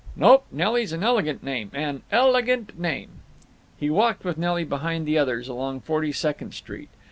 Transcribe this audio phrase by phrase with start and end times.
[0.15, 3.21] "Nope; Nelly's an elegant name—an elegant name."
[3.77, 6.89] He walked with Nelly behind the others, along Forty second Street.